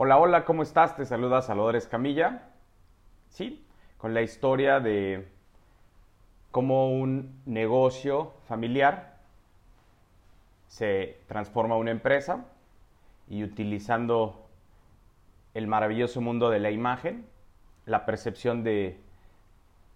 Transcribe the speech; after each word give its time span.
Hola, 0.00 0.16
hola, 0.18 0.44
¿cómo 0.44 0.62
estás? 0.62 0.94
Te 0.94 1.04
saluda 1.04 1.42
Salvador 1.42 1.74
Escamilla. 1.74 2.50
Sí, 3.30 3.66
con 3.96 4.14
la 4.14 4.22
historia 4.22 4.78
de 4.78 5.26
cómo 6.52 6.92
un 6.92 7.42
negocio 7.46 8.34
familiar 8.46 9.18
se 10.68 11.20
transforma 11.26 11.74
a 11.74 11.78
una 11.78 11.90
empresa 11.90 12.44
y 13.26 13.42
utilizando 13.42 14.48
el 15.52 15.66
maravilloso 15.66 16.20
mundo 16.20 16.48
de 16.48 16.60
la 16.60 16.70
imagen, 16.70 17.26
la 17.84 18.06
percepción 18.06 18.62
de 18.62 19.00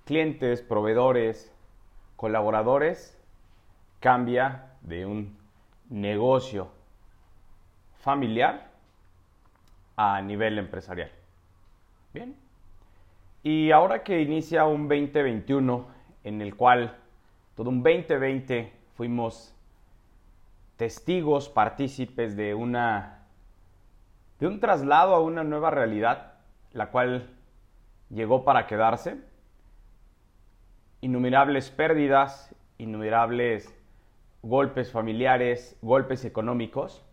clientes, 0.05 0.63
proveedores, 0.63 1.55
colaboradores, 2.17 3.17
cambia 4.01 4.73
de 4.81 5.07
un 5.07 5.39
negocio 5.91 6.73
familiar 8.01 8.72
a 9.97 10.21
nivel 10.23 10.59
empresarial. 10.59 11.11
Bien. 12.13 12.37
Y 13.43 13.71
ahora 13.71 14.03
que 14.03 14.21
inicia 14.21 14.67
un 14.67 14.89
2021 14.89 15.87
en 16.25 16.41
el 16.41 16.55
cual 16.55 16.97
todo 17.57 17.71
un 17.71 17.83
2020 17.83 18.73
fuimos 18.95 19.55
testigos, 20.77 21.49
partícipes 21.49 22.37
de 22.37 22.55
una 22.55 23.19
de 24.39 24.49
un 24.49 24.59
traslado 24.59 25.15
a 25.15 25.21
una 25.21 25.45
nueva 25.45 25.71
realidad, 25.71 26.35
la 26.73 26.91
cual 26.91 27.31
llegó 28.11 28.45
para 28.45 28.67
quedarse. 28.67 29.21
Innumerables 31.01 31.71
pérdidas, 31.71 32.53
innumerables 32.79 33.73
golpes 34.43 34.91
familiares, 34.91 35.79
golpes 35.81 36.25
económicos. 36.25 37.05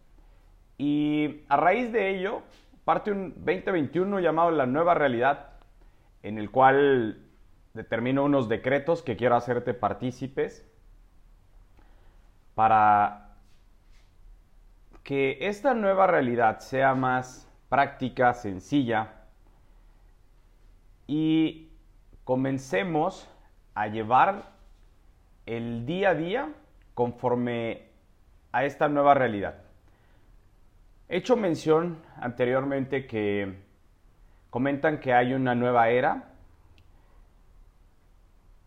Y 0.79 1.41
a 1.49 1.57
raíz 1.57 1.91
de 1.91 2.17
ello, 2.17 2.41
parte 2.89 3.11
un 3.11 3.35
2021 3.45 4.19
llamado 4.19 4.49
La 4.49 4.65
Nueva 4.65 4.95
Realidad, 4.95 5.51
en 6.23 6.39
el 6.39 6.49
cual 6.49 7.21
determino 7.75 8.23
unos 8.23 8.49
decretos 8.49 9.03
que 9.03 9.15
quiero 9.15 9.35
hacerte 9.35 9.75
partícipes 9.75 10.67
para 12.55 13.35
que 15.03 15.37
esta 15.41 15.75
nueva 15.75 16.07
realidad 16.07 16.61
sea 16.61 16.95
más 16.95 17.47
práctica, 17.69 18.33
sencilla 18.33 19.13
y 21.05 21.69
comencemos 22.23 23.29
a 23.75 23.85
llevar 23.85 24.45
el 25.45 25.85
día 25.85 26.09
a 26.09 26.15
día 26.15 26.53
conforme 26.95 27.91
a 28.51 28.65
esta 28.65 28.87
nueva 28.87 29.13
realidad. 29.13 29.68
He 31.09 31.17
hecho 31.17 31.35
mención 31.35 31.97
anteriormente 32.15 33.05
que 33.07 33.57
comentan 34.49 34.99
que 34.99 35.13
hay 35.13 35.33
una 35.33 35.55
nueva 35.55 35.89
era. 35.89 36.31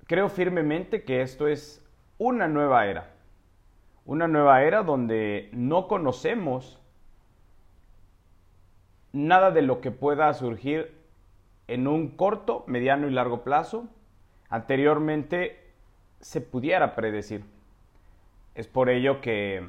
Creo 0.06 0.28
firmemente 0.28 1.04
que 1.04 1.22
esto 1.22 1.48
es 1.48 1.82
una 2.18 2.46
nueva 2.48 2.86
era 2.86 3.12
una 4.04 4.26
nueva 4.26 4.62
era 4.62 4.82
donde 4.82 5.48
no 5.52 5.86
conocemos 5.86 6.78
nada 9.12 9.50
de 9.50 9.62
lo 9.62 9.80
que 9.80 9.90
pueda 9.90 10.32
surgir 10.34 10.96
en 11.68 11.86
un 11.86 12.08
corto, 12.08 12.64
mediano 12.66 13.06
y 13.06 13.12
largo 13.12 13.44
plazo. 13.44 13.86
Anteriormente 14.48 15.72
se 16.20 16.40
pudiera 16.40 16.94
predecir. 16.94 17.44
Es 18.54 18.66
por 18.66 18.90
ello 18.90 19.20
que 19.20 19.68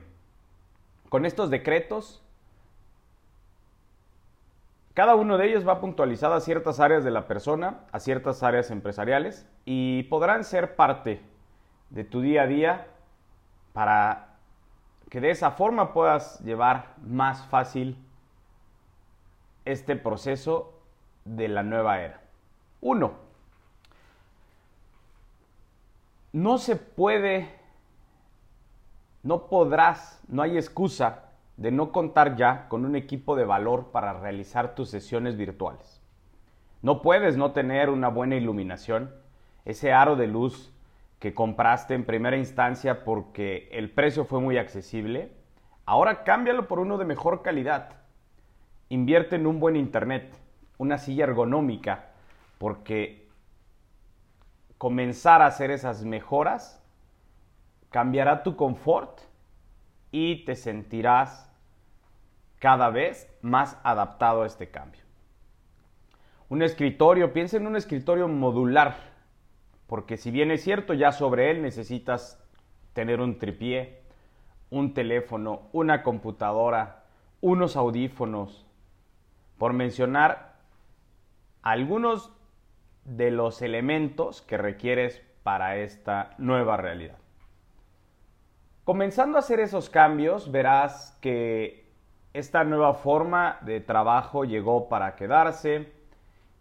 con 1.10 1.26
estos 1.26 1.50
decretos, 1.50 2.23
cada 4.94 5.16
uno 5.16 5.38
de 5.38 5.48
ellos 5.48 5.68
va 5.68 5.80
puntualizado 5.80 6.36
a 6.36 6.40
ciertas 6.40 6.80
áreas 6.80 7.04
de 7.04 7.12
la 7.12 7.28
persona, 7.28 7.80
a 7.92 8.00
ciertas 8.00 8.44
áreas 8.44 8.70
empresariales 8.70 9.48
y 9.66 10.04
podrán 10.04 10.44
ser 10.44 10.76
parte 10.76 11.22
de 11.90 12.04
tu 12.04 12.22
día 12.22 12.44
a 12.44 12.48
día 12.48 12.88
para 13.74 14.36
que 15.10 15.20
de 15.20 15.32
esa 15.32 15.52
forma 15.52 15.94
puedas 15.94 16.40
llevar 16.42 16.94
más 17.02 17.46
fácil 17.48 17.98
este 19.66 19.96
proceso 19.96 20.80
de 21.26 21.48
la 21.48 21.64
nueva 21.64 22.02
era. 22.02 22.22
Uno, 22.82 23.14
no 26.34 26.58
se 26.58 26.76
puede, 26.76 27.50
no 29.24 29.48
podrás, 29.48 30.22
no 30.28 30.42
hay 30.42 30.58
excusa 30.58 31.33
de 31.58 31.72
no 31.72 31.92
contar 31.92 32.36
ya 32.36 32.68
con 32.68 32.86
un 32.86 32.96
equipo 32.96 33.36
de 33.36 33.46
valor 33.46 33.92
para 33.92 34.14
realizar 34.14 34.76
tus 34.76 34.90
sesiones 34.90 35.38
virtuales. 35.38 36.02
No 36.82 37.02
puedes 37.02 37.38
no 37.38 37.52
tener 37.52 37.90
una 37.90 38.10
buena 38.10 38.36
iluminación, 38.36 39.14
ese 39.66 39.94
aro 39.94 40.16
de 40.16 40.28
luz 40.28 40.74
que 41.20 41.34
compraste 41.34 41.94
en 41.94 42.06
primera 42.06 42.36
instancia 42.36 43.06
porque 43.06 43.70
el 43.72 43.90
precio 43.90 44.26
fue 44.26 44.42
muy 44.42 44.58
accesible, 44.58 45.32
ahora 45.86 46.24
cámbialo 46.24 46.68
por 46.68 46.80
uno 46.80 46.98
de 46.98 47.06
mejor 47.06 47.42
calidad. 47.42 47.92
Invierte 48.90 49.38
en 49.38 49.48
un 49.48 49.60
buen 49.60 49.76
internet, 49.76 50.38
una 50.78 50.98
silla 50.98 51.24
ergonómica, 51.24 52.10
porque 52.58 53.30
comenzar 54.78 55.42
a 55.42 55.46
hacer 55.46 55.72
esas 55.72 56.04
mejoras 56.04 56.84
cambiará 57.90 58.44
tu 58.44 58.58
confort 58.58 59.22
y 60.14 60.46
te 60.46 60.56
sentirás 60.56 61.52
cada 62.60 62.90
vez 62.90 63.30
más 63.42 63.78
adaptado 63.84 64.44
a 64.44 64.46
este 64.46 64.72
cambio. 64.72 65.02
Un 66.48 66.62
escritorio, 66.62 67.34
piensa 67.34 67.58
en 67.58 67.68
un 67.68 67.76
escritorio 67.76 68.30
modular 68.30 69.14
porque 69.94 70.18
si 70.18 70.32
bien 70.32 70.50
es 70.50 70.64
cierto, 70.64 70.94
ya 70.94 71.12
sobre 71.12 71.52
él 71.52 71.62
necesitas 71.62 72.44
tener 72.94 73.22
un 73.22 73.38
tripié, 73.38 74.02
un 74.70 74.94
teléfono, 74.94 75.70
una 75.72 76.02
computadora, 76.02 77.04
unos 77.42 77.76
audífonos, 77.76 78.66
por 79.58 79.74
mencionar 79.74 80.56
algunos 81.62 82.32
de 83.06 83.30
los 83.30 83.62
elementos 83.62 84.42
que 84.42 84.58
requieres 84.58 85.22
para 85.44 85.78
esta 85.78 86.34
nueva 86.38 86.76
realidad. 86.78 87.18
Comenzando 88.84 89.38
a 89.38 89.40
hacer 89.40 89.62
esos 89.62 89.90
cambios, 89.90 90.52
verás 90.52 91.18
que 91.22 91.90
esta 92.34 92.66
nueva 92.66 92.94
forma 92.94 93.60
de 93.62 93.80
trabajo 93.80 94.44
llegó 94.44 94.90
para 94.90 95.16
quedarse 95.16 95.90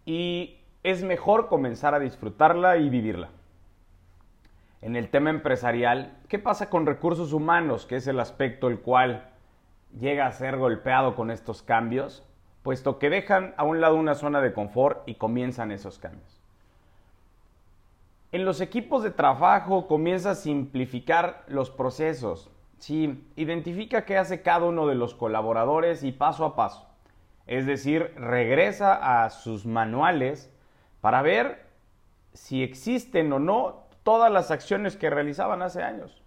y 0.04 0.60
es 0.84 1.02
mejor 1.02 1.48
comenzar 1.48 1.94
a 1.94 1.98
disfrutarla 1.98 2.76
y 2.76 2.90
vivirla. 2.90 3.30
En 4.82 4.94
el 4.94 5.08
tema 5.10 5.30
empresarial, 5.30 6.16
¿qué 6.28 6.38
pasa 6.38 6.70
con 6.70 6.86
recursos 6.86 7.32
humanos, 7.32 7.86
que 7.86 7.96
es 7.96 8.06
el 8.06 8.20
aspecto 8.20 8.68
el 8.68 8.78
cual 8.78 9.30
llega 9.98 10.26
a 10.26 10.32
ser 10.32 10.58
golpeado 10.58 11.16
con 11.16 11.28
estos 11.28 11.62
cambios, 11.62 12.24
puesto 12.62 13.00
que 13.00 13.10
dejan 13.10 13.52
a 13.56 13.64
un 13.64 13.80
lado 13.80 13.96
una 13.96 14.14
zona 14.14 14.40
de 14.40 14.52
confort 14.52 15.08
y 15.08 15.16
comienzan 15.16 15.72
esos 15.72 15.98
cambios? 15.98 16.41
En 18.32 18.46
los 18.46 18.62
equipos 18.62 19.02
de 19.02 19.10
trabajo 19.10 19.86
comienza 19.86 20.30
a 20.30 20.34
simplificar 20.34 21.44
los 21.48 21.68
procesos. 21.68 22.50
Sí, 22.78 23.28
identifica 23.36 24.06
qué 24.06 24.16
hace 24.16 24.40
cada 24.40 24.64
uno 24.64 24.86
de 24.86 24.94
los 24.94 25.14
colaboradores 25.14 26.02
y 26.02 26.12
paso 26.12 26.46
a 26.46 26.56
paso. 26.56 26.88
Es 27.46 27.66
decir, 27.66 28.14
regresa 28.16 29.24
a 29.24 29.28
sus 29.28 29.66
manuales 29.66 30.50
para 31.02 31.20
ver 31.20 31.66
si 32.32 32.62
existen 32.62 33.30
o 33.34 33.38
no 33.38 33.82
todas 34.02 34.32
las 34.32 34.50
acciones 34.50 34.96
que 34.96 35.10
realizaban 35.10 35.60
hace 35.60 35.82
años. 35.82 36.22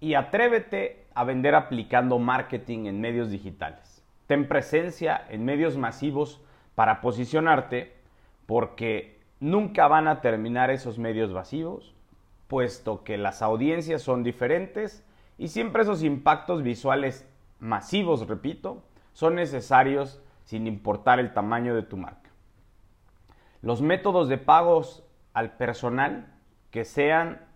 Y 0.00 0.14
atrévete 0.14 1.06
a 1.14 1.24
vender 1.24 1.54
aplicando 1.54 2.18
marketing 2.18 2.86
en 2.86 3.02
medios 3.02 3.30
digitales. 3.30 4.02
Ten 4.26 4.48
presencia 4.48 5.22
en 5.28 5.44
medios 5.44 5.76
masivos 5.76 6.40
para 6.74 7.02
posicionarte 7.02 7.94
porque 8.46 9.13
nunca 9.44 9.88
van 9.88 10.08
a 10.08 10.20
terminar 10.20 10.70
esos 10.70 10.98
medios 10.98 11.30
masivos, 11.32 11.94
puesto 12.48 13.04
que 13.04 13.18
las 13.18 13.42
audiencias 13.42 14.02
son 14.02 14.22
diferentes 14.22 15.04
y 15.38 15.48
siempre 15.48 15.82
esos 15.82 16.02
impactos 16.02 16.62
visuales 16.62 17.28
masivos, 17.58 18.26
repito, 18.28 18.82
son 19.12 19.36
necesarios 19.36 20.20
sin 20.44 20.66
importar 20.66 21.18
el 21.18 21.32
tamaño 21.32 21.74
de 21.74 21.82
tu 21.82 21.96
marca 21.96 22.24
los 23.64 23.80
métodos 23.80 24.28
de 24.28 24.36
pagos 24.36 25.02
al 25.32 25.56
personal 25.56 26.26
que 26.70 26.84
sean 26.84 27.46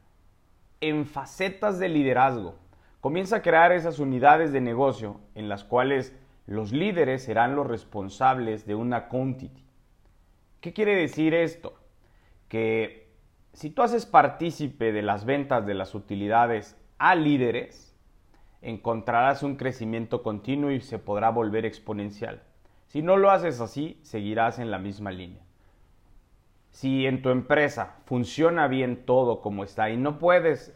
en 0.81 1.05
facetas 1.05 1.79
de 1.79 1.91
liderazgo. 1.91 2.55
Comienza 3.03 3.37
a 3.37 3.43
crear 3.43 3.73
esas 3.73 3.99
unidades 3.99 4.51
de 4.51 4.63
negocio 4.63 5.21
en 5.35 5.51
las 5.51 5.65
cuales 5.65 6.17
los 6.47 6.73
líderes 6.73 7.25
serán 7.25 7.55
los 7.55 7.67
responsables 7.67 8.67
de 8.67 8.75
una 8.75 9.09
quantity. 9.09 9.63
¿Qué 10.63 10.73
quiere 10.73 10.95
decir 10.95 11.35
esto? 11.35 11.78
Que 12.49 13.09
si 13.53 13.71
tú 13.71 13.83
haces 13.83 14.07
partícipe 14.07 14.93
de 14.93 15.03
las 15.03 15.25
ventas 15.25 15.67
de 15.67 15.75
las 15.75 15.95
utilidades 15.95 16.77
a 16.99 17.15
líderes, 17.15 17.97
encontrarás 18.63 19.43
un 19.43 19.57
crecimiento 19.57 20.23
continuo 20.23 20.71
y 20.71 20.81
se 20.81 20.99
podrá 20.99 21.31
volver 21.31 21.67
exponencial. 21.67 22.43
Si 22.87 23.03
no 23.03 23.17
lo 23.17 23.31
haces 23.31 23.61
así, 23.61 23.99
seguirás 24.03 24.59
en 24.59 24.71
la 24.71 24.79
misma 24.79 25.11
línea. 25.11 25.43
Si 26.71 27.07
en 27.07 27.23
tu 27.23 27.31
empresa 27.31 27.97
funciona 28.05 28.69
bien 28.69 29.05
todo 29.05 29.41
como 29.41 29.65
está 29.65 29.91
y 29.91 29.97
no 29.97 30.19
puedes 30.19 30.75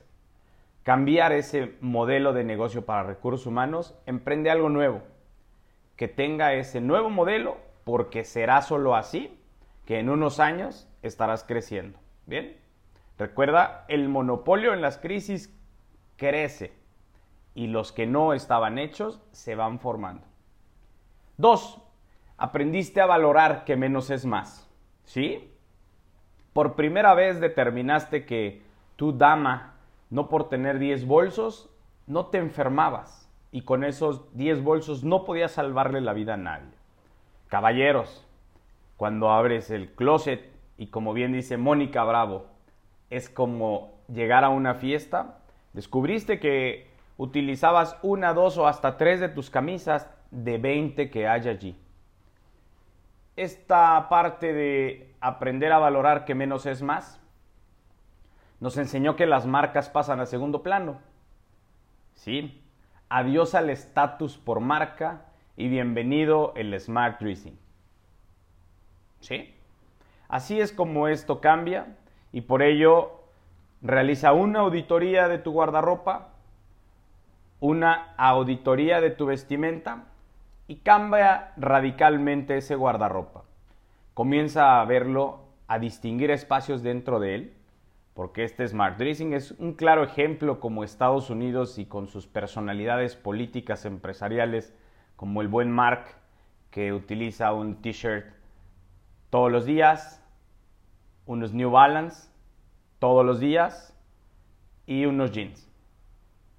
cambiar 0.83 1.33
ese 1.33 1.77
modelo 1.81 2.33
de 2.33 2.45
negocio 2.45 2.85
para 2.85 3.05
recursos 3.05 3.47
humanos, 3.47 3.95
emprende 4.07 4.51
algo 4.51 4.69
nuevo, 4.69 5.03
que 5.97 6.09
tenga 6.09 6.55
ese 6.55 6.81
nuevo 6.81 7.09
modelo, 7.09 7.57
porque 7.85 8.25
será 8.25 8.63
solo 8.63 8.97
así 8.97 9.39
que 9.87 9.99
en 9.99 10.09
unos 10.09 10.41
años 10.41 10.89
estarás 11.03 11.45
creciendo. 11.45 11.99
¿Bien? 12.27 12.57
Recuerda, 13.19 13.85
el 13.89 14.09
monopolio 14.09 14.73
en 14.73 14.81
las 14.81 14.99
crisis 14.99 15.55
crece 16.17 16.73
y 17.55 17.67
los 17.67 17.93
que 17.93 18.07
no 18.07 18.33
estaban 18.33 18.79
hechos 18.79 19.21
se 19.33 19.55
van 19.55 19.79
formando. 19.79 20.27
Dos, 21.37 21.81
aprendiste 22.37 23.01
a 23.01 23.07
valorar 23.07 23.65
que 23.65 23.77
menos 23.77 24.11
es 24.11 24.25
más. 24.25 24.69
¿Sí? 25.05 25.53
Por 26.53 26.75
primera 26.75 27.15
vez 27.15 27.41
determinaste 27.41 28.25
que 28.25 28.63
tu 28.97 29.17
dama, 29.17 29.75
no 30.11 30.29
por 30.29 30.49
tener 30.49 30.79
10 30.79 31.07
bolsos, 31.07 31.71
no 32.07 32.27
te 32.27 32.39
enfermabas 32.39 33.29
y 33.51 33.63
con 33.63 33.85
esos 33.85 34.35
10 34.37 34.63
bolsos 34.63 35.05
no 35.05 35.25
podías 35.25 35.53
salvarle 35.53 36.01
la 36.01 36.13
vida 36.13 36.35
a 36.35 36.39
nadie. 36.39 36.71
Caballeros, 37.49 38.27
cuando 38.97 39.31
abres 39.31 39.71
el 39.71 39.91
closet 39.93 40.52
y 40.83 40.89
como 40.89 41.13
bien 41.13 41.31
dice 41.33 41.59
Mónica 41.59 42.03
Bravo, 42.03 42.47
es 43.09 43.31
como 43.31 44.01
llegar 44.13 44.43
a 44.43 44.49
una 44.49 44.75
fiesta, 44.75 45.39
descubriste 45.75 46.41
que 46.41 46.91
utilizabas 47.17 47.97
una, 48.03 48.35
dos 48.35 48.59
o 48.59 48.67
hasta 48.67 48.97
tres 48.97 49.21
de 49.21 49.29
tus 49.29 49.49
camisas 49.49 50.11
de 50.33 50.59
20 50.59 51.09
que 51.09 51.29
hay 51.29 51.49
allí. 51.49 51.81
Esta 53.37 54.09
parte 54.09 54.53
de 54.53 55.15
aprender 55.21 55.71
a 55.71 55.79
valorar 55.79 56.25
que 56.25 56.35
menos 56.35 56.67
es 56.67 56.83
más 56.83 57.21
nos 58.59 58.77
enseñó 58.77 59.15
que 59.15 59.27
las 59.27 59.47
marcas 59.47 59.89
pasan 59.89 60.19
a 60.19 60.27
segundo 60.27 60.65
plano. 60.65 61.01
Sí, 62.15 62.61
adiós 63.09 63.55
al 63.55 63.71
estatus 63.71 64.37
por 64.37 64.59
marca 64.59 65.27
y 65.57 65.69
bienvenido 65.69 66.53
el 66.57 66.79
smart 66.81 67.21
dressing. 67.21 67.57
¿Sí? 69.21 69.55
Así 70.33 70.59
es 70.59 70.73
como 70.73 71.09
esto 71.09 71.43
cambia 71.43 71.95
y 72.33 72.41
por 72.41 72.63
ello 72.63 73.21
realiza 73.83 74.33
una 74.33 74.61
auditoría 74.61 75.29
de 75.29 75.37
tu 75.37 75.53
guardarropa, 75.53 76.31
una 77.61 78.15
auditoría 78.17 79.03
de 79.03 79.11
tu 79.11 79.27
vestimenta 79.27 80.05
y 80.69 80.77
cambia 80.77 81.53
radicalmente 81.59 82.57
ese 82.57 82.77
guardarropa. 82.77 83.45
Comienza 84.15 84.81
a 84.81 84.85
verlo, 84.87 85.41
a 85.69 85.79
distinguir 85.79 86.31
espacios 86.31 86.83
dentro 86.83 87.21
de 87.21 87.35
él, 87.35 87.55
porque 88.15 88.45
este 88.45 88.67
Smart 88.67 88.97
Dressing 88.97 89.35
es 89.35 89.51
un 89.59 89.75
claro 89.75 90.03
ejemplo 90.03 90.61
como 90.61 90.83
Estados 90.83 91.29
Unidos 91.29 91.79
y 91.79 91.85
con 91.85 92.07
sus 92.07 92.27
personalidades 92.27 93.17
políticas 93.17 93.85
empresariales, 93.85 94.75
como 95.15 95.43
el 95.43 95.49
buen 95.49 95.71
Mark, 95.71 96.07
que 96.71 96.95
utiliza 96.95 97.53
un 97.53 97.83
t-shirt 97.83 98.33
todos 99.29 99.53
los 99.53 99.67
días, 99.67 100.22
unos 101.27 101.53
New 101.53 101.71
Balance 101.71 102.29
todos 102.99 103.25
los 103.25 103.41
días 103.41 103.97
y 104.87 105.07
unos 105.07 105.33
jeans. 105.33 105.69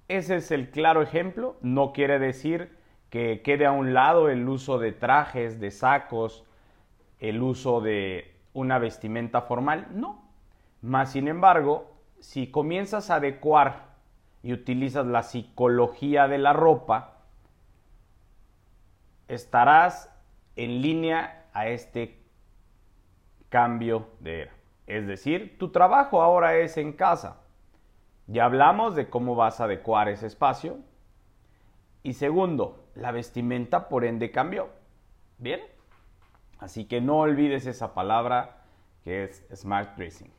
Ese 0.08 0.36
es 0.36 0.50
el 0.50 0.70
claro 0.70 1.02
ejemplo. 1.02 1.56
No 1.62 1.92
quiere 1.92 2.18
decir 2.18 2.76
que 3.10 3.42
quede 3.42 3.66
a 3.66 3.72
un 3.72 3.94
lado 3.94 4.28
el 4.28 4.48
uso 4.48 4.78
de 4.78 4.92
trajes, 4.92 5.60
de 5.60 5.70
sacos, 5.70 6.44
el 7.18 7.42
uso 7.42 7.80
de 7.80 8.34
una 8.52 8.78
vestimenta 8.78 9.42
formal. 9.42 9.88
No. 9.92 10.22
Más 10.82 11.12
sin 11.12 11.28
embargo, 11.28 11.90
si 12.20 12.50
comienzas 12.50 13.10
a 13.10 13.16
adecuar 13.16 13.94
y 14.42 14.52
utilizas 14.52 15.06
la 15.06 15.22
psicología 15.22 16.28
de 16.28 16.38
la 16.38 16.52
ropa, 16.52 17.18
estarás 19.28 20.10
en 20.56 20.82
línea 20.82 21.46
a 21.54 21.68
este 21.68 22.23
cambio 23.54 24.08
de 24.18 24.40
era. 24.42 24.52
Es 24.88 25.06
decir, 25.06 25.58
tu 25.58 25.70
trabajo 25.70 26.22
ahora 26.22 26.56
es 26.56 26.76
en 26.76 26.92
casa. 26.92 27.36
Ya 28.26 28.46
hablamos 28.46 28.96
de 28.96 29.08
cómo 29.08 29.36
vas 29.36 29.60
a 29.60 29.64
adecuar 29.64 30.08
ese 30.08 30.26
espacio. 30.26 30.78
Y 32.02 32.14
segundo, 32.14 32.84
la 32.96 33.12
vestimenta 33.12 33.88
por 33.88 34.04
ende 34.04 34.32
cambió. 34.32 34.70
Bien. 35.38 35.60
Así 36.58 36.86
que 36.86 37.00
no 37.00 37.18
olvides 37.18 37.66
esa 37.66 37.94
palabra 37.94 38.64
que 39.04 39.22
es 39.22 39.46
smart 39.54 39.96
dressing. 39.96 40.32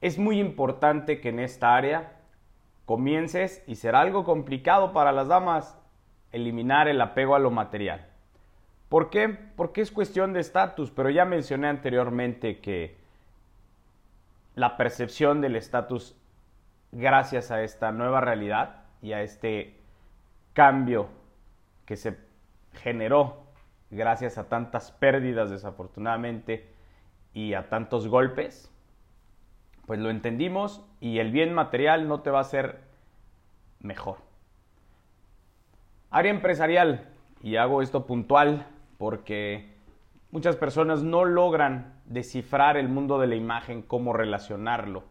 Es 0.00 0.20
muy 0.20 0.38
importante 0.38 1.20
que 1.20 1.30
en 1.30 1.40
esta 1.40 1.74
área 1.74 2.20
comiences, 2.84 3.64
y 3.66 3.74
será 3.74 4.02
algo 4.02 4.22
complicado 4.22 4.92
para 4.92 5.10
las 5.10 5.26
damas, 5.26 5.76
eliminar 6.30 6.86
el 6.86 7.00
apego 7.00 7.34
a 7.34 7.40
lo 7.40 7.50
material. 7.50 8.06
¿Por 8.88 9.10
qué? 9.10 9.28
Porque 9.28 9.80
es 9.80 9.90
cuestión 9.90 10.32
de 10.32 10.40
estatus, 10.40 10.90
pero 10.90 11.10
ya 11.10 11.24
mencioné 11.24 11.68
anteriormente 11.68 12.60
que 12.60 12.96
la 14.54 14.76
percepción 14.76 15.40
del 15.40 15.56
estatus 15.56 16.16
gracias 16.92 17.50
a 17.50 17.62
esta 17.62 17.90
nueva 17.92 18.20
realidad 18.20 18.84
y 19.02 19.12
a 19.12 19.22
este 19.22 19.76
cambio 20.52 21.08
que 21.84 21.96
se 21.96 22.16
generó 22.74 23.44
gracias 23.90 24.38
a 24.38 24.48
tantas 24.48 24.92
pérdidas 24.92 25.50
desafortunadamente 25.50 26.68
y 27.34 27.54
a 27.54 27.68
tantos 27.68 28.08
golpes, 28.08 28.70
pues 29.86 30.00
lo 30.00 30.10
entendimos 30.10 30.84
y 31.00 31.18
el 31.18 31.32
bien 31.32 31.52
material 31.52 32.08
no 32.08 32.20
te 32.20 32.30
va 32.30 32.40
a 32.40 32.44
ser 32.44 32.80
mejor. 33.80 34.18
Área 36.10 36.30
empresarial, 36.30 37.08
y 37.42 37.56
hago 37.56 37.82
esto 37.82 38.06
puntual 38.06 38.66
porque 38.98 39.74
muchas 40.30 40.56
personas 40.56 41.02
no 41.02 41.24
logran 41.24 42.00
descifrar 42.06 42.76
el 42.76 42.88
mundo 42.88 43.18
de 43.18 43.26
la 43.26 43.34
imagen, 43.34 43.82
cómo 43.82 44.12
relacionarlo 44.12 45.04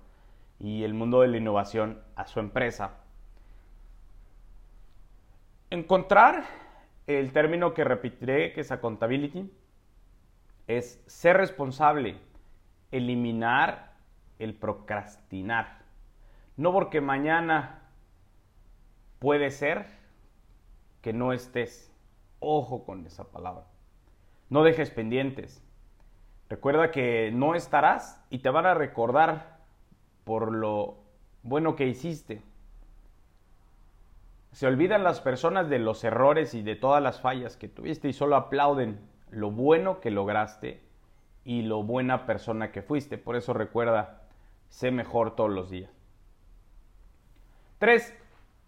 y 0.60 0.84
el 0.84 0.94
mundo 0.94 1.22
de 1.22 1.28
la 1.28 1.38
innovación 1.38 2.02
a 2.16 2.28
su 2.28 2.40
empresa. 2.40 2.98
Encontrar 5.70 6.46
el 7.08 7.32
término 7.32 7.74
que 7.74 7.84
repetiré, 7.84 8.54
que 8.54 8.62
es 8.62 8.71
accountability, 8.71 9.52
es 10.68 11.04
ser 11.06 11.38
responsable, 11.38 12.18
eliminar 12.92 13.94
el 14.40 14.56
procrastinar. 14.56 15.80
No 16.57 16.71
porque 16.71 17.02
mañana 17.02 17.81
puede 19.19 19.52
ser 19.52 19.86
que 21.02 21.14
no 21.14 21.33
estés. 21.33 21.92
Ojo 22.40 22.86
con 22.86 23.06
esa 23.06 23.26
palabra. 23.31 23.66
No 24.49 24.64
dejes 24.64 24.92
pendientes. 24.92 25.64
Recuerda 26.49 26.92
que 26.92 27.31
no 27.33 27.56
estarás 27.56 28.23
y 28.30 28.40
te 28.40 28.49
van 28.49 28.66
a 28.66 28.75
recordar 28.75 29.57
por 30.23 30.52
lo 30.52 30.97
bueno 31.44 31.75
que 31.75 31.87
hiciste. 31.87 32.42
Se 34.52 34.68
olvidan 34.68 35.04
las 35.04 35.19
personas 35.21 35.69
de 35.69 35.80
los 35.80 36.04
errores 36.04 36.54
y 36.54 36.61
de 36.61 36.75
todas 36.75 37.02
las 37.02 37.19
fallas 37.19 37.57
que 37.57 37.68
tuviste 37.68 38.07
y 38.07 38.14
solo 38.14 38.35
aplauden 38.35 38.99
lo 39.30 39.52
bueno 39.52 39.99
que 39.99 40.11
lograste 40.11 40.81
y 41.44 41.64
lo 41.64 41.83
buena 41.83 42.25
persona 42.25 42.71
que 42.71 42.81
fuiste. 42.81 43.18
Por 43.18 43.35
eso 43.35 43.54
recuerda, 43.54 44.21
sé 44.69 44.92
mejor 44.92 45.35
todos 45.35 45.52
los 45.52 45.69
días. 45.69 45.92
3. 47.80 48.18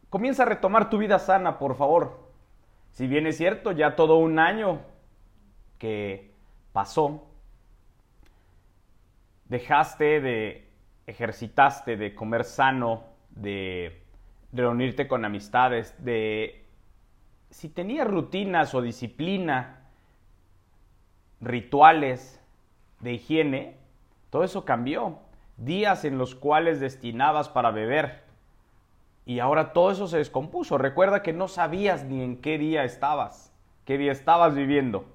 Comienza 0.10 0.44
a 0.44 0.48
retomar 0.48 0.90
tu 0.90 0.98
vida 0.98 1.20
sana, 1.20 1.58
por 1.58 1.76
favor. 1.76 2.28
Si 2.92 3.08
bien 3.08 3.28
es 3.28 3.38
cierto, 3.38 3.72
ya 3.72 3.96
todo 3.96 4.18
un 4.18 4.40
año 4.40 4.82
que 5.78 6.32
pasó, 6.74 7.28
dejaste 9.46 10.22
de, 10.22 10.68
ejercitaste 11.08 11.98
de 11.98 12.14
comer 12.14 12.44
sano, 12.44 13.04
de, 13.32 14.04
reunirte 14.54 15.08
con 15.08 15.26
amistades, 15.26 15.96
de, 16.04 16.66
si 17.50 17.70
tenías 17.70 18.08
rutinas 18.08 18.74
o 18.74 18.82
disciplina, 18.82 19.88
rituales 21.42 22.42
de 23.00 23.14
higiene, 23.14 23.78
todo 24.30 24.44
eso 24.44 24.66
cambió. 24.66 25.20
Días 25.58 26.06
en 26.06 26.18
los 26.20 26.36
cuales 26.36 26.80
destinabas 26.80 27.50
para 27.50 27.72
beber. 27.72 28.24
Y 29.26 29.40
ahora 29.40 29.74
todo 29.74 29.92
eso 29.92 30.08
se 30.08 30.18
descompuso. 30.18 30.78
Recuerda 30.78 31.24
que 31.24 31.34
no 31.34 31.48
sabías 31.48 32.04
ni 32.04 32.22
en 32.22 32.42
qué 32.42 32.58
día 32.58 32.84
estabas, 32.84 33.54
qué 33.86 33.98
día 33.98 34.12
estabas 34.12 34.56
viviendo. 34.56 35.06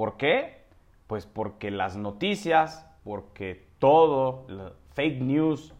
¿Por 0.00 0.16
qué? 0.16 0.62
Pues 1.08 1.26
porque 1.26 1.70
las 1.70 1.94
noticias, 1.94 2.90
porque 3.04 3.66
todo, 3.78 4.46
fake 4.94 5.20
news, 5.20 5.74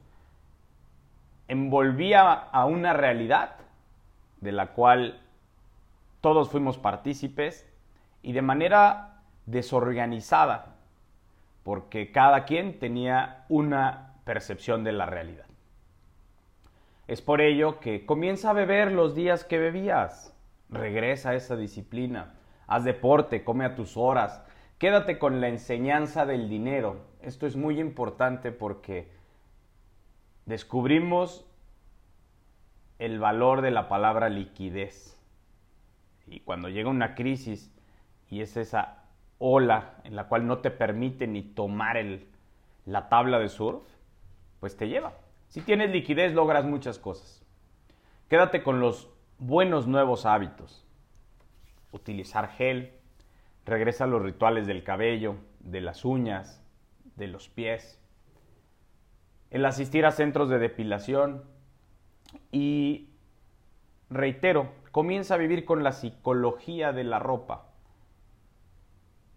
envolvía 1.49 2.31
a 2.31 2.67
una 2.67 2.93
realidad 2.93 3.57
de 4.43 4.53
la 4.53 4.75
cual 4.75 5.23
todos 6.21 6.51
fuimos 6.51 6.77
partícipes 6.77 7.67
y 8.21 8.33
de 8.33 8.43
manera 8.43 9.23
desorganizada, 9.47 10.77
porque 11.63 12.13
cada 12.13 12.45
quien 12.45 12.79
tenía 12.79 13.47
una 13.49 14.17
percepción 14.25 14.85
de 14.85 14.93
la 14.93 15.07
realidad. 15.07 15.47
Es 17.09 17.23
por 17.23 17.41
ello 17.41 17.81
que 17.81 18.05
comienza 18.05 18.51
a 18.51 18.53
beber 18.53 18.93
los 18.93 19.15
días 19.15 19.45
que 19.45 19.57
bebías. 19.57 20.37
Regresa 20.69 21.31
a 21.31 21.37
esa 21.37 21.57
disciplina. 21.57 22.35
Haz 22.71 22.85
deporte, 22.85 23.43
come 23.43 23.65
a 23.65 23.75
tus 23.75 23.97
horas. 23.97 24.41
Quédate 24.79 25.19
con 25.19 25.41
la 25.41 25.49
enseñanza 25.49 26.25
del 26.25 26.49
dinero. 26.49 27.01
Esto 27.21 27.49
es 27.49 27.57
muy 27.57 27.81
importante 27.81 28.53
porque 28.53 29.11
descubrimos 30.47 31.45
el 33.01 33.19
valor 33.19 33.61
de 33.61 33.73
la 33.73 33.89
palabra 33.89 34.29
liquidez. 34.29 35.21
Y 36.29 36.41
cuando 36.41 36.69
llega 36.69 36.89
una 36.89 37.17
crisis 37.17 37.75
y 38.29 38.41
es 38.41 38.57
esa 38.57 39.03
ola 39.39 39.97
en 40.05 40.15
la 40.15 40.29
cual 40.29 40.47
no 40.47 40.59
te 40.59 40.71
permite 40.71 41.27
ni 41.27 41.43
tomar 41.43 41.97
el, 41.97 42.29
la 42.87 43.09
tabla 43.09 43.41
de 43.41 43.49
surf, 43.49 43.83
pues 44.61 44.77
te 44.77 44.87
lleva. 44.87 45.15
Si 45.49 45.61
tienes 45.61 45.91
liquidez 45.91 46.35
logras 46.35 46.65
muchas 46.65 47.01
cosas. 47.01 47.45
Quédate 48.29 48.63
con 48.63 48.79
los 48.79 49.11
buenos 49.39 49.89
nuevos 49.89 50.25
hábitos. 50.25 50.87
Utilizar 51.93 52.49
gel, 52.51 52.93
regresa 53.65 54.05
a 54.05 54.07
los 54.07 54.23
rituales 54.23 54.67
del 54.67 54.85
cabello, 54.85 55.37
de 55.61 55.81
las 55.81 56.05
uñas, 56.05 56.63
de 57.17 57.29
los 57.29 57.49
pies. 57.49 58.01
El 59.51 59.65
asistir 59.67 60.07
a 60.07 60.13
centros 60.13 60.49
de 60.49 60.59
depilación, 60.59 61.45
y 62.53 63.11
reitero, 64.09 64.73
comienza 64.93 65.35
a 65.35 65.39
vivir 65.39 65.65
con 65.65 65.83
la 65.83 65.93
psicología 65.93 66.93
de 66.93 67.05
la 67.05 67.19
ropa. 67.19 67.67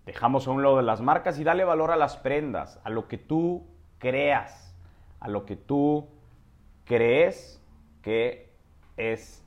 Dejamos 0.05 0.47
a 0.47 0.51
un 0.51 0.63
lado 0.63 0.77
de 0.77 0.83
las 0.83 1.01
marcas 1.01 1.39
y 1.39 1.43
dale 1.43 1.63
valor 1.63 1.91
a 1.91 1.95
las 1.95 2.17
prendas, 2.17 2.79
a 2.83 2.89
lo 2.89 3.07
que 3.07 3.17
tú 3.17 3.65
creas, 3.99 4.75
a 5.19 5.29
lo 5.29 5.45
que 5.45 5.55
tú 5.55 6.09
crees 6.85 7.61
que 8.01 8.51
es 8.97 9.43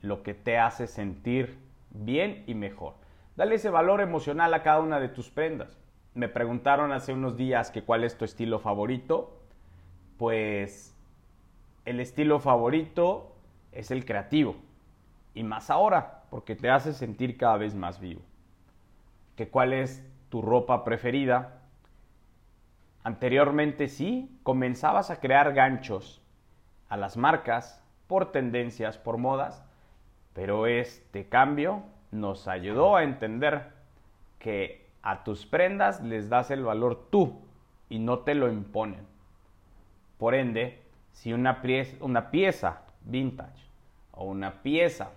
lo 0.00 0.22
que 0.22 0.34
te 0.34 0.58
hace 0.58 0.86
sentir 0.86 1.58
bien 1.94 2.44
y 2.46 2.54
mejor. 2.54 2.94
Dale 3.36 3.54
ese 3.54 3.70
valor 3.70 4.00
emocional 4.00 4.52
a 4.54 4.62
cada 4.62 4.80
una 4.80 5.00
de 5.00 5.08
tus 5.08 5.30
prendas. 5.30 5.78
Me 6.14 6.28
preguntaron 6.28 6.92
hace 6.92 7.12
unos 7.12 7.36
días 7.36 7.70
que 7.70 7.82
cuál 7.82 8.04
es 8.04 8.18
tu 8.18 8.24
estilo 8.24 8.58
favorito. 8.58 9.40
Pues 10.18 10.94
el 11.84 12.00
estilo 12.00 12.38
favorito 12.38 13.34
es 13.72 13.90
el 13.90 14.04
creativo. 14.04 14.56
Y 15.34 15.42
más 15.42 15.70
ahora, 15.70 16.24
porque 16.30 16.54
te 16.54 16.70
hace 16.70 16.92
sentir 16.92 17.38
cada 17.38 17.56
vez 17.56 17.74
más 17.74 18.00
vivo. 18.00 18.20
¿Que 19.36 19.48
¿Cuál 19.48 19.72
es 19.72 20.06
tu 20.28 20.42
ropa 20.42 20.84
preferida? 20.84 21.62
Anteriormente 23.02 23.88
sí, 23.88 24.38
comenzabas 24.42 25.10
a 25.10 25.20
crear 25.20 25.54
ganchos 25.54 26.22
a 26.88 26.96
las 26.96 27.16
marcas 27.16 27.82
por 28.06 28.30
tendencias, 28.30 28.98
por 28.98 29.16
modas, 29.16 29.64
pero 30.34 30.66
este 30.66 31.28
cambio 31.28 31.82
nos 32.10 32.48
ayudó 32.48 32.96
a 32.96 33.04
entender 33.04 33.72
que 34.38 34.86
a 35.02 35.24
tus 35.24 35.46
prendas 35.46 36.00
les 36.02 36.28
das 36.28 36.50
el 36.50 36.62
valor 36.62 37.08
tú 37.10 37.40
y 37.88 37.98
no 37.98 38.20
te 38.20 38.34
lo 38.34 38.50
imponen. 38.50 39.06
Por 40.18 40.34
ende, 40.34 40.80
si 41.12 41.32
una 41.32 41.60
pieza, 41.60 41.96
una 42.00 42.30
pieza 42.30 42.82
vintage 43.04 43.66
o 44.12 44.24
una 44.24 44.62
pieza 44.62 45.10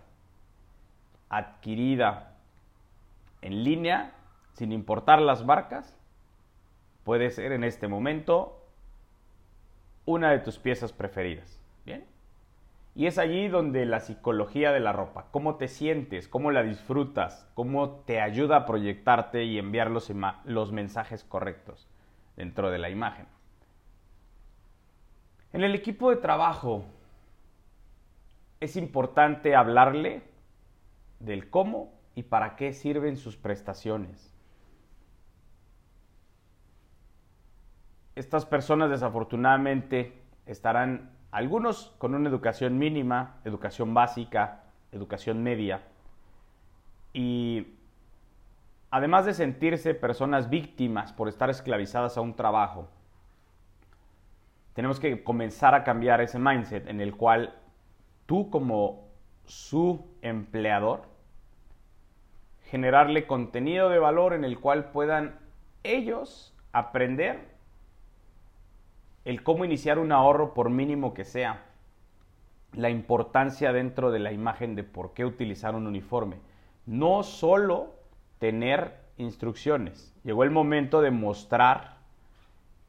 adquirida 1.29 2.33
en 3.41 3.63
línea, 3.63 4.13
sin 4.53 4.71
importar 4.71 5.21
las 5.21 5.45
marcas, 5.45 5.95
puede 7.03 7.29
ser 7.29 7.51
en 7.51 7.63
este 7.63 7.87
momento 7.87 8.61
una 10.05 10.31
de 10.31 10.39
tus 10.39 10.57
piezas 10.57 10.91
preferidas. 10.93 11.59
Y 12.95 13.07
es 13.07 13.17
allí 13.17 13.49
donde 13.49 13.85
la 13.85 13.99
psicología 13.99 14.71
de 14.71 14.79
la 14.79 14.93
ropa, 14.93 15.27
cómo 15.31 15.57
te 15.57 15.67
sientes, 15.67 16.29
cómo 16.29 16.49
la 16.51 16.63
disfrutas, 16.63 17.45
cómo 17.53 17.89
te 18.05 18.21
ayuda 18.21 18.55
a 18.55 18.65
proyectarte 18.65 19.43
y 19.43 19.59
enviar 19.59 19.91
los, 19.91 20.09
los 20.45 20.71
mensajes 20.71 21.25
correctos 21.25 21.89
dentro 22.37 22.71
de 22.71 22.77
la 22.77 22.89
imagen. 22.89 23.27
En 25.51 25.63
el 25.63 25.75
equipo 25.75 26.09
de 26.09 26.17
trabajo 26.17 26.85
es 28.61 28.77
importante 28.77 29.55
hablarle 29.55 30.23
del 31.19 31.49
cómo 31.49 31.93
y 32.15 32.23
para 32.23 32.55
qué 32.55 32.71
sirven 32.71 33.17
sus 33.17 33.35
prestaciones. 33.35 34.33
Estas 38.15 38.45
personas 38.45 38.89
desafortunadamente 38.89 40.13
estarán 40.45 41.14
algunos 41.35 41.93
con 41.97 42.15
una 42.15 42.29
educación 42.29 42.77
mínima, 42.77 43.41
educación 43.43 43.93
básica, 43.93 44.63
educación 44.93 45.43
media, 45.43 45.81
y 47.11 47.75
además 48.89 49.25
de 49.25 49.33
sentirse 49.33 49.93
personas 49.95 50.49
víctimas 50.49 51.11
por 51.11 51.27
estar 51.27 51.49
esclavizadas 51.49 52.17
a 52.17 52.21
un 52.21 52.37
trabajo, 52.37 52.87
tenemos 54.75 54.97
que 54.97 55.25
comenzar 55.25 55.75
a 55.75 55.83
cambiar 55.83 56.21
ese 56.21 56.39
mindset 56.39 56.87
en 56.87 57.01
el 57.01 57.17
cual 57.17 57.53
tú 58.25 58.49
como 58.49 59.09
su 59.43 60.07
empleador, 60.21 61.03
generarle 62.63 63.27
contenido 63.27 63.89
de 63.89 63.99
valor 63.99 64.31
en 64.31 64.45
el 64.45 64.57
cual 64.61 64.85
puedan 64.91 65.37
ellos 65.83 66.55
aprender 66.71 67.54
el 69.25 69.41
cómo 69.41 69.65
iniciar 69.65 69.99
un 69.99 70.11
ahorro 70.11 70.53
por 70.53 70.69
mínimo 70.69 71.13
que 71.13 71.25
sea, 71.25 71.65
la 72.73 72.89
importancia 72.89 73.73
dentro 73.73 74.11
de 74.11 74.19
la 74.19 74.31
imagen 74.31 74.75
de 74.75 74.83
por 74.83 75.13
qué 75.13 75.25
utilizar 75.25 75.75
un 75.75 75.87
uniforme. 75.87 76.37
No 76.85 77.23
solo 77.23 77.95
tener 78.37 78.99
instrucciones, 79.17 80.13
llegó 80.23 80.43
el 80.43 80.51
momento 80.51 81.01
de 81.01 81.11
mostrar 81.11 81.97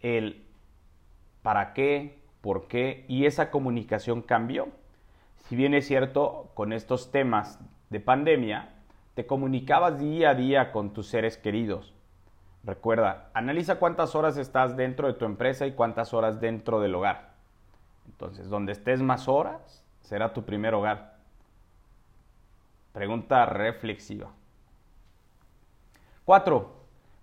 el 0.01 0.45
para 1.43 1.73
qué, 1.73 2.19
por 2.41 2.67
qué, 2.67 3.05
y 3.09 3.25
esa 3.27 3.51
comunicación 3.51 4.21
cambió. 4.21 4.69
Si 5.49 5.57
bien 5.57 5.75
es 5.75 5.87
cierto, 5.87 6.51
con 6.55 6.73
estos 6.73 7.13
temas 7.13 7.61
de 7.89 8.01
pandemia, 8.01 8.75
te 9.15 9.27
comunicabas 9.27 9.99
día 9.99 10.31
a 10.31 10.35
día 10.35 10.73
con 10.73 10.93
tus 10.93 11.07
seres 11.07 11.39
queridos. 11.39 11.96
Recuerda, 12.67 13.31
analiza 13.33 13.77
cuántas 13.79 14.17
horas 14.17 14.37
estás 14.37 14.77
dentro 14.77 15.07
de 15.07 15.15
tu 15.15 15.25
empresa 15.25 15.67
y 15.67 15.73
cuántas 15.73 16.13
horas 16.13 16.41
dentro 16.41 16.81
del 16.81 16.97
hogar. 16.97 17.31
Entonces, 18.07 18.49
donde 18.49 18.73
estés 18.73 19.01
más 19.01 19.29
horas, 19.29 19.85
será 20.01 20.35
tu 20.35 20.45
primer 20.45 20.75
hogar. 20.75 21.15
Pregunta 22.93 23.47
reflexiva. 23.47 24.31
4. 26.25 26.75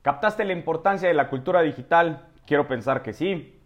¿Captaste 0.01 0.45
la 0.45 0.53
importancia 0.53 1.09
de 1.09 1.13
la 1.13 1.29
cultura 1.29 1.61
digital? 1.61 2.25
Quiero 2.47 2.69
pensar 2.69 3.03
que 3.03 3.11
sí. 3.11 3.59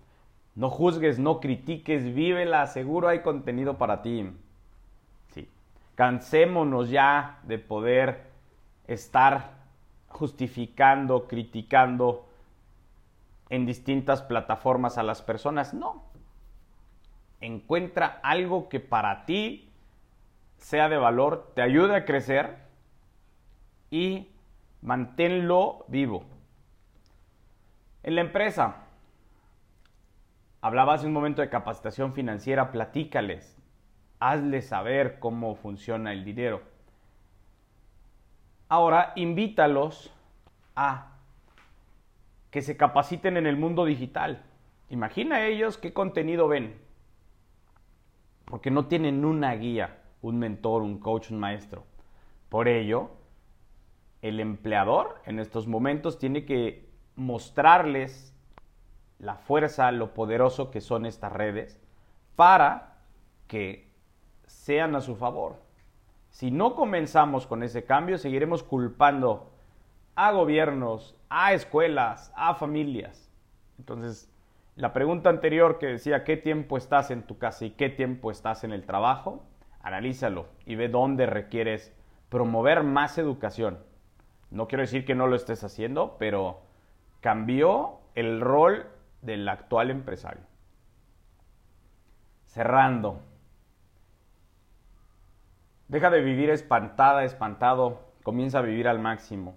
No 0.55 0.71
juzgues, 0.71 1.19
no 1.19 1.39
critiques, 1.39 2.11
vívela, 2.11 2.65
seguro 2.65 3.07
hay 3.07 3.19
contenido 3.19 3.77
para 3.77 4.01
ti. 4.01 4.31
Sí. 5.29 5.47
Cansémonos 5.93 6.89
ya 6.89 7.37
de 7.43 7.59
poder 7.59 8.31
estar 8.87 9.56
justificando, 10.09 11.27
criticando 11.27 12.27
en 13.49 13.65
distintas 13.65 14.21
plataformas 14.21 14.97
a 14.97 15.03
las 15.03 15.21
personas. 15.21 15.73
No. 15.73 16.03
Encuentra 17.39 18.19
algo 18.23 18.69
que 18.69 18.79
para 18.79 19.25
ti 19.25 19.69
sea 20.57 20.89
de 20.89 20.97
valor, 20.97 21.51
te 21.55 21.61
ayude 21.61 21.95
a 21.95 22.05
crecer 22.05 22.57
y 23.91 24.29
manténlo 24.81 25.85
vivo. 25.87 26.23
En 28.03 28.15
la 28.15 28.21
empresa, 28.21 28.87
Hablaba 30.67 30.95
hace 30.95 31.05
un 31.05 31.13
momento 31.13 31.41
de 31.41 31.49
capacitación 31.49 32.13
financiera, 32.13 32.71
platícales, 32.71 33.55
hazles 34.19 34.67
saber 34.67 35.19
cómo 35.19 35.55
funciona 35.55 36.11
el 36.11 36.25
dinero. 36.25 36.61
Ahora, 38.69 39.13
invítalos 39.15 40.13
a 40.75 41.13
que 42.51 42.61
se 42.61 42.75
capaciten 42.75 43.37
en 43.37 43.47
el 43.47 43.57
mundo 43.57 43.85
digital. 43.85 44.43
Imagina 44.89 45.45
ellos 45.45 45.77
qué 45.77 45.93
contenido 45.93 46.47
ven, 46.47 46.79
porque 48.45 48.71
no 48.71 48.87
tienen 48.87 49.25
una 49.25 49.53
guía, 49.55 50.01
un 50.21 50.39
mentor, 50.39 50.81
un 50.81 50.99
coach, 50.99 51.31
un 51.31 51.39
maestro. 51.39 51.83
Por 52.49 52.67
ello, 52.67 53.11
el 54.21 54.39
empleador 54.39 55.21
en 55.25 55.39
estos 55.39 55.67
momentos 55.67 56.19
tiene 56.19 56.45
que 56.45 56.89
mostrarles 57.15 58.33
la 59.19 59.35
fuerza, 59.35 59.91
lo 59.91 60.13
poderoso 60.13 60.71
que 60.71 60.81
son 60.81 61.05
estas 61.05 61.31
redes 61.31 61.79
para 62.35 62.97
que 63.47 63.91
sean 64.45 64.95
a 64.95 65.01
su 65.01 65.15
favor. 65.15 65.66
Si 66.37 66.51
no 66.51 66.75
comenzamos 66.75 67.47
con 67.47 67.63
ese 67.63 67.83
cambio, 67.83 68.19
seguiremos 68.19 68.61
culpando 68.61 69.49
a 70.13 70.31
gobiernos, 70.31 71.15
a 71.29 71.53
escuelas, 71.53 72.31
a 72.35 72.53
familias. 72.53 73.33
Entonces, 73.79 74.31
la 74.75 74.93
pregunta 74.93 75.31
anterior 75.31 75.79
que 75.79 75.87
decía 75.87 76.23
qué 76.23 76.37
tiempo 76.37 76.77
estás 76.77 77.09
en 77.09 77.23
tu 77.23 77.39
casa 77.39 77.65
y 77.65 77.71
qué 77.71 77.89
tiempo 77.89 78.29
estás 78.29 78.63
en 78.63 78.71
el 78.71 78.85
trabajo, 78.85 79.47
analízalo 79.81 80.45
y 80.63 80.75
ve 80.75 80.89
dónde 80.89 81.25
requieres 81.25 81.91
promover 82.29 82.83
más 82.83 83.17
educación. 83.17 83.79
No 84.51 84.67
quiero 84.67 84.83
decir 84.83 85.05
que 85.05 85.15
no 85.15 85.25
lo 85.25 85.35
estés 85.35 85.63
haciendo, 85.63 86.17
pero 86.19 86.61
cambió 87.19 87.97
el 88.13 88.41
rol 88.41 88.85
del 89.23 89.49
actual 89.49 89.89
empresario. 89.89 90.43
Cerrando. 92.45 93.23
Deja 95.87 96.09
de 96.09 96.21
vivir 96.21 96.49
espantada, 96.49 97.23
espantado, 97.23 98.01
comienza 98.23 98.59
a 98.59 98.61
vivir 98.61 98.89
al 98.89 98.99
máximo. 98.99 99.55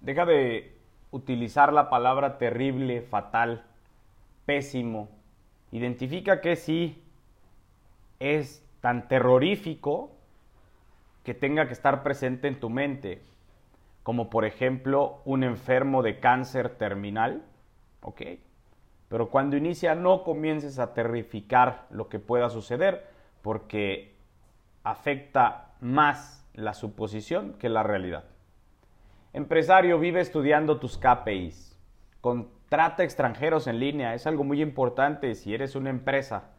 Deja 0.00 0.24
de 0.24 0.76
utilizar 1.10 1.72
la 1.72 1.90
palabra 1.90 2.38
terrible, 2.38 3.02
fatal, 3.02 3.64
pésimo. 4.46 5.08
Identifica 5.72 6.40
que 6.40 6.54
sí 6.54 7.02
es 8.20 8.64
tan 8.80 9.08
terrorífico 9.08 10.12
que 11.24 11.34
tenga 11.34 11.66
que 11.66 11.72
estar 11.72 12.04
presente 12.04 12.46
en 12.46 12.60
tu 12.60 12.70
mente, 12.70 13.22
como 14.04 14.30
por 14.30 14.44
ejemplo 14.44 15.22
un 15.24 15.42
enfermo 15.42 16.02
de 16.02 16.20
cáncer 16.20 16.68
terminal, 16.76 17.42
¿ok? 18.02 18.22
Pero 19.08 19.30
cuando 19.30 19.56
inicia 19.56 19.96
no 19.96 20.22
comiences 20.22 20.78
a 20.78 20.94
terrificar 20.94 21.86
lo 21.90 22.08
que 22.08 22.20
pueda 22.20 22.48
suceder, 22.50 23.08
porque 23.42 24.14
afecta 24.84 25.63
más 25.80 26.46
la 26.54 26.74
suposición 26.74 27.54
que 27.54 27.68
la 27.68 27.82
realidad. 27.82 28.24
Empresario, 29.32 29.98
vive 29.98 30.20
estudiando 30.20 30.78
tus 30.78 30.96
KPIs. 30.96 31.78
Contrata 32.20 33.02
extranjeros 33.02 33.66
en 33.66 33.80
línea, 33.80 34.14
es 34.14 34.26
algo 34.26 34.44
muy 34.44 34.62
importante 34.62 35.34
si 35.34 35.52
eres 35.52 35.74
una 35.74 35.90
empresa. 35.90 36.50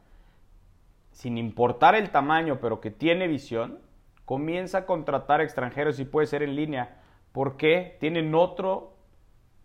Sin 1.11 1.37
importar 1.37 1.95
el 1.95 2.09
tamaño, 2.09 2.59
pero 2.59 2.81
que 2.81 2.91
tiene 2.91 3.27
visión, 3.27 3.79
comienza 4.25 4.79
a 4.79 4.85
contratar 4.85 5.39
extranjeros 5.39 5.99
y 5.99 6.05
puede 6.05 6.27
ser 6.27 6.43
en 6.43 6.55
línea, 6.55 6.97
porque 7.31 7.95
tienen 7.99 8.35
otro 8.35 8.97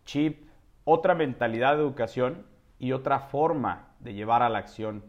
chip, 0.05 0.49
otra 0.85 1.15
mentalidad 1.15 1.75
de 1.75 1.83
educación 1.83 2.47
y 2.79 2.93
otra 2.93 3.19
forma 3.19 3.89
de 3.99 4.15
llevar 4.15 4.43
a 4.43 4.49
la 4.49 4.59
acción. 4.59 5.03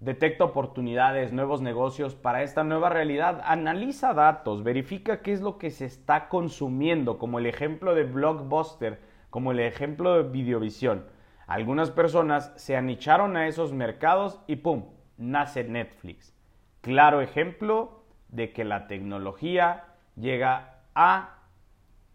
Detecta 0.00 0.44
oportunidades, 0.44 1.30
nuevos 1.30 1.60
negocios 1.60 2.14
para 2.14 2.42
esta 2.42 2.64
nueva 2.64 2.88
realidad. 2.88 3.42
Analiza 3.44 4.14
datos, 4.14 4.62
verifica 4.62 5.20
qué 5.20 5.34
es 5.34 5.42
lo 5.42 5.58
que 5.58 5.70
se 5.70 5.84
está 5.84 6.30
consumiendo, 6.30 7.18
como 7.18 7.38
el 7.38 7.44
ejemplo 7.44 7.94
de 7.94 8.04
Blockbuster, 8.04 8.98
como 9.28 9.52
el 9.52 9.60
ejemplo 9.60 10.14
de 10.14 10.22
Videovisión. 10.30 11.04
Algunas 11.46 11.90
personas 11.90 12.50
se 12.56 12.78
anicharon 12.78 13.36
a 13.36 13.46
esos 13.46 13.74
mercados 13.74 14.40
y 14.46 14.56
¡pum! 14.56 14.86
nace 15.18 15.64
Netflix. 15.64 16.34
Claro 16.80 17.20
ejemplo 17.20 18.04
de 18.28 18.54
que 18.54 18.64
la 18.64 18.86
tecnología 18.86 19.84
llega 20.16 20.78
a 20.94 21.40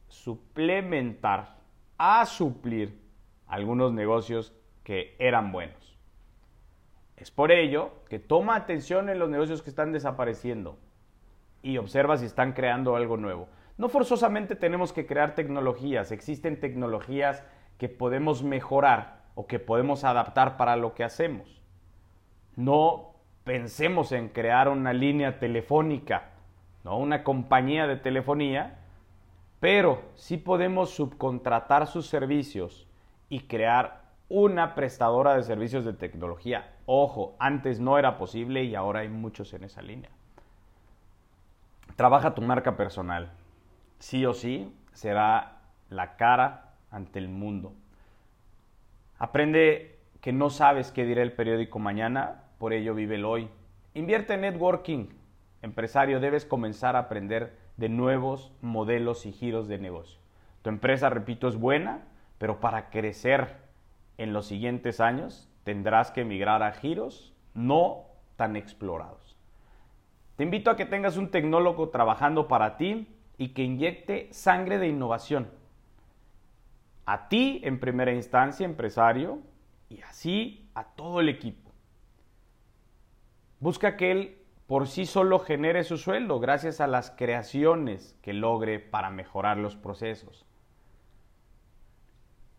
suplementar, 0.07 1.57
a 1.99 2.25
suplir 2.25 2.99
algunos 3.45 3.93
negocios 3.93 4.55
que 4.83 5.15
eran 5.19 5.51
buenos. 5.51 5.94
Es 7.17 7.31
por 7.31 7.51
ello 7.51 7.91
que 8.10 8.19
toma 8.19 8.55
atención 8.55 9.10
en 9.10 9.19
los 9.19 9.29
negocios 9.29 9.62
que 9.62 9.69
están 9.69 9.91
desapareciendo 9.91 10.77
y 11.62 11.77
observa 11.77 12.17
si 12.17 12.25
están 12.25 12.53
creando 12.53 12.95
algo 12.95 13.17
nuevo. 13.17 13.48
No 13.77 13.89
forzosamente 13.89 14.55
tenemos 14.55 14.93
que 14.93 15.05
crear 15.05 15.36
tecnologías, 15.36 16.12
existen 16.12 16.60
tecnologías 16.60 17.44
que 17.77 17.89
podemos 17.89 18.44
mejorar 18.44 19.24
o 19.35 19.48
que 19.48 19.59
podemos 19.59 20.03
adaptar 20.03 20.57
para 20.57 20.75
lo 20.75 20.94
que 20.94 21.03
hacemos. 21.03 21.61
No 22.55 23.16
pensemos 23.44 24.11
en 24.11 24.29
crear 24.29 24.70
una 24.70 24.94
línea 24.94 25.39
telefónica, 25.39 26.31
no 26.83 26.98
una 26.98 27.24
compañía 27.24 27.87
de 27.87 27.98
telefonía, 27.98 28.79
pero 29.59 30.03
sí 30.16 30.37
podemos 30.37 30.92
subcontratar 30.92 31.87
sus 31.87 32.07
servicios 32.07 32.87
y 33.29 33.42
crear 33.42 34.03
una 34.29 34.75
prestadora 34.75 35.35
de 35.35 35.44
servicios 35.44 35.85
de 35.85 35.94
tecnología. 35.94 36.75
Ojo, 36.85 37.35
antes 37.39 37.79
no 37.79 37.98
era 37.98 38.17
posible 38.17 38.63
y 38.63 38.75
ahora 38.75 39.01
hay 39.01 39.09
muchos 39.09 39.53
en 39.53 39.63
esa 39.63 39.81
línea. 39.81 40.09
Trabaja 41.95 42.35
tu 42.35 42.41
marca 42.41 42.77
personal. 42.77 43.31
Sí 44.00 44.25
o 44.25 44.33
sí 44.33 44.71
será 44.93 45.61
la 45.89 46.15
cara 46.15 46.74
ante 46.91 47.19
el 47.19 47.29
mundo. 47.29 47.74
Aprende 49.17 50.00
que 50.21 50.33
no 50.33 50.50
sabes 50.50 50.91
qué 50.91 51.05
dirá 51.05 51.21
el 51.21 51.31
periódico 51.31 51.79
mañana, 51.79 52.43
por 52.59 52.74
ello 52.74 52.93
vive 52.93 53.15
el 53.15 53.25
hoy. 53.25 53.50
Invierte 53.93 54.33
en 54.33 54.41
networking. 54.41 55.07
Empresario, 55.61 56.19
debes 56.19 56.45
comenzar 56.45 56.95
a 56.95 57.00
aprender 57.00 57.57
de 57.77 57.89
nuevos 57.89 58.51
modelos 58.61 59.25
y 59.25 59.31
giros 59.31 59.67
de 59.67 59.77
negocio. 59.77 60.19
Tu 60.61 60.69
empresa, 60.69 61.09
repito, 61.09 61.48
es 61.48 61.55
buena, 61.55 62.03
pero 62.37 62.59
para 62.59 62.89
crecer 62.89 63.55
en 64.17 64.33
los 64.33 64.45
siguientes 64.48 65.00
años 65.00 65.50
tendrás 65.65 66.11
que 66.11 66.23
migrar 66.23 66.63
a 66.63 66.71
giros 66.71 67.33
no 67.53 68.05
tan 68.37 68.55
explorados. 68.55 69.35
Te 70.37 70.43
invito 70.43 70.69
a 70.69 70.77
que 70.77 70.85
tengas 70.85 71.17
un 71.17 71.31
tecnólogo 71.31 71.89
trabajando 71.89 72.47
para 72.47 72.77
ti 72.77 73.07
y 73.37 73.49
que 73.49 73.63
inyecte 73.63 74.29
sangre 74.31 74.77
de 74.77 74.87
innovación. 74.87 75.49
A 77.05 77.27
ti 77.29 77.61
en 77.63 77.79
primera 77.79 78.13
instancia, 78.13 78.65
empresario, 78.65 79.39
y 79.89 80.01
así 80.01 80.69
a 80.75 80.83
todo 80.83 81.19
el 81.19 81.29
equipo. 81.29 81.71
Busca 83.59 83.97
que 83.97 84.11
él 84.11 84.37
por 84.67 84.87
sí 84.87 85.05
solo 85.05 85.39
genere 85.39 85.83
su 85.83 85.97
sueldo 85.97 86.39
gracias 86.39 86.79
a 86.79 86.87
las 86.87 87.11
creaciones 87.11 88.17
que 88.21 88.33
logre 88.33 88.79
para 88.79 89.09
mejorar 89.09 89.57
los 89.57 89.75
procesos. 89.75 90.45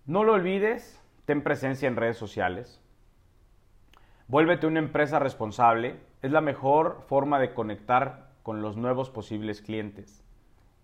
No 0.07 0.25
lo 0.25 0.35
olvides, 0.35 1.03
ten 1.25 1.43
presencia 1.43 1.89
en 1.89 1.97
redes 1.97 2.17
sociales. 2.17 2.81
Vuélvete 4.29 4.67
una 4.67 4.81
empresa 4.81 5.19
responsable. 5.19 6.01
Es 6.23 6.31
la 6.31 6.41
mejor 6.41 7.03
forma 7.07 7.39
de 7.39 7.55
conectar 7.55 8.31
con 8.43 8.63
los 8.63 8.77
nuevos 8.77 9.11
posibles 9.11 9.63
clientes. 9.63 10.25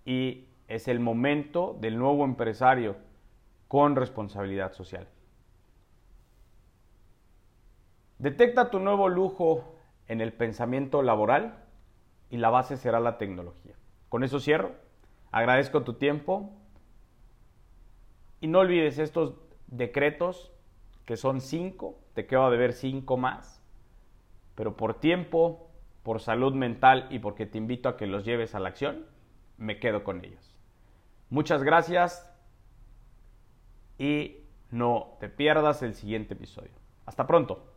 Y 0.04 0.48
es 0.68 0.88
el 0.88 1.00
momento 1.00 1.76
del 1.80 1.98
nuevo 1.98 2.24
empresario 2.24 2.96
con 3.68 3.96
responsabilidad 3.96 4.72
social. 4.72 5.08
Detecta 8.18 8.70
tu 8.70 8.78
nuevo 8.78 9.08
lujo 9.08 9.74
en 10.06 10.20
el 10.20 10.32
pensamiento 10.32 11.02
laboral 11.02 11.64
y 12.30 12.36
la 12.36 12.50
base 12.50 12.76
será 12.76 13.00
la 13.00 13.18
tecnología. 13.18 13.74
Con 14.08 14.22
eso 14.22 14.38
cierro. 14.38 14.72
Agradezco 15.32 15.82
tu 15.82 15.94
tiempo 15.94 16.50
y 18.40 18.46
no 18.46 18.60
olvides 18.60 18.98
estos 18.98 19.34
decretos, 19.66 20.51
que 21.04 21.16
son 21.16 21.40
cinco, 21.40 21.98
te 22.14 22.26
quedo 22.26 22.50
de 22.50 22.56
ver 22.56 22.72
cinco 22.72 23.16
más, 23.16 23.62
pero 24.54 24.76
por 24.76 24.94
tiempo, 24.94 25.70
por 26.02 26.20
salud 26.20 26.54
mental 26.54 27.06
y 27.10 27.18
porque 27.18 27.46
te 27.46 27.58
invito 27.58 27.88
a 27.88 27.96
que 27.96 28.06
los 28.06 28.24
lleves 28.24 28.54
a 28.54 28.60
la 28.60 28.68
acción, 28.68 29.06
me 29.56 29.78
quedo 29.78 30.04
con 30.04 30.24
ellos. 30.24 30.54
Muchas 31.30 31.62
gracias 31.62 32.30
y 33.98 34.38
no 34.70 35.16
te 35.20 35.28
pierdas 35.28 35.82
el 35.82 35.94
siguiente 35.94 36.34
episodio. 36.34 36.72
Hasta 37.06 37.26
pronto. 37.26 37.71